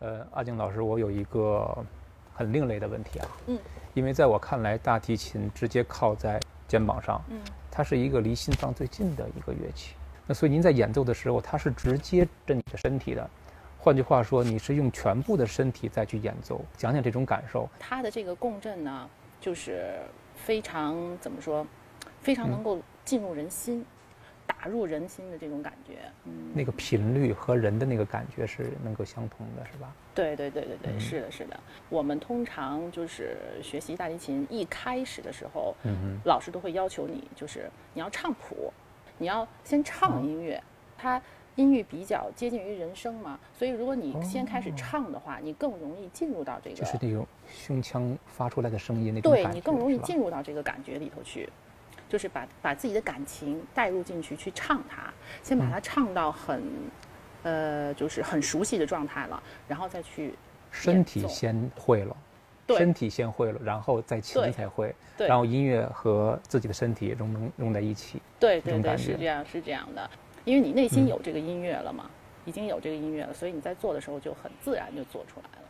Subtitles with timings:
[0.00, 1.76] 呃，阿静老师，我有一个
[2.34, 3.28] 很另类的问题啊。
[3.46, 3.58] 嗯。
[3.94, 7.40] 因为在我看来，大提琴直接靠在肩膀上，嗯，
[7.70, 9.94] 它是一个离心脏最近的一个乐器。
[10.24, 13.28] 那所以您在演奏的时候，它是直接着你的身体的。
[13.76, 17.68] 换句话说，你是用全部的身体再去演奏，讲讲这种感受。
[17.78, 19.08] 它的这个共振呢，
[19.40, 19.98] 就是
[20.36, 21.66] 非常怎么说，
[22.20, 23.84] 非常能够进入人心。
[24.60, 29.92] 打入人心的这种感觉，嗯，那个频率和人的那个感觉是能够相通的，是吧？
[30.14, 31.58] 对对对对对，是的，是的。
[31.88, 38.72] 我们通常就是学习大提琴，一开始的时候，嗯老师都会要求你，就是你要唱谱，
[39.16, 40.60] 你要先唱音乐。
[40.96, 41.22] 它
[41.54, 51.48] 音域比较接近于人声嘛，所以如果你先开始唱的话，你更容易进入到这个，就是那种胸腔发出来的声音那种对你更容易进入到这个感觉里头去。
[52.08, 55.12] 就是把把自己的感情带入进去去唱它，
[55.42, 56.62] 先把它唱到很，
[57.42, 60.34] 呃，就是很熟悉的状态了，然后再去
[60.70, 62.16] 身体先会了，
[62.68, 70.10] 身体先会了，然后再琴才会，然后音乐和自己的身体融融融在一起，对对对，是这样是这样的，
[70.44, 72.10] 因为你内心有这个音乐了嘛，
[72.44, 75.64] 已经有这个音乐了，所以你在做的时候就很自然就做出来了。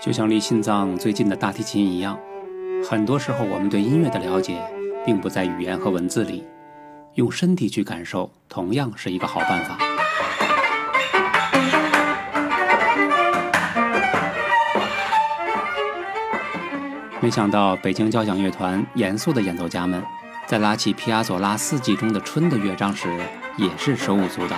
[0.00, 2.18] 就像离心脏最近的大提琴一样，
[2.88, 4.56] 很多时候我们对音乐的了解，
[5.04, 6.46] 并不在语言和文字里，
[7.14, 9.87] 用身体去感受，同样是一个好办法。
[17.20, 20.00] 没想到北京交响乐团严肃的演奏家们，
[20.46, 23.08] 在拉起皮亚佐拉四季中的春的乐章时，
[23.56, 24.56] 也是手舞足蹈。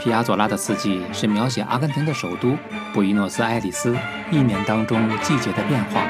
[0.00, 2.56] 皮亚佐拉的四季是描写阿根廷的首都
[2.94, 3.94] 布宜诺斯艾利斯
[4.30, 6.06] 一年当中季节的变化。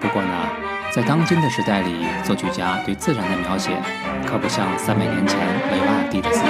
[0.00, 0.48] 不过呢，
[0.92, 3.70] 在当今的时代里，作曲家对自然的描写
[4.24, 5.38] 可不像三百年前
[5.72, 6.42] 维瓦尔第的四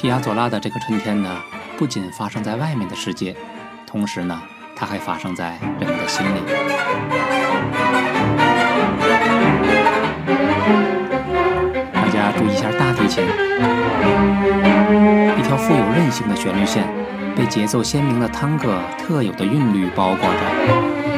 [0.00, 1.28] 皮亚佐拉的这个春天呢，
[1.76, 3.36] 不仅发生在外面的世界，
[3.86, 4.40] 同时呢，
[4.74, 6.40] 它还发生在人们的心里。
[11.92, 13.22] 大家注意一下大提琴，
[15.38, 16.88] 一条富有韧性的旋律线，
[17.36, 21.09] 被节奏鲜明的探戈特有的韵律包裹着。